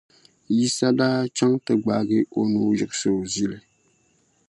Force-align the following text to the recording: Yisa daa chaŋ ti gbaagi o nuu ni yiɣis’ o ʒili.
Yisa 0.57 0.87
daa 0.99 1.19
chaŋ 1.35 1.53
ti 1.65 1.73
gbaagi 1.83 2.19
o 2.37 2.41
nuu 2.51 2.69
ni 2.71 2.77
yiɣis’ 2.79 3.01
o 3.09 3.11
ʒili. 3.31 3.57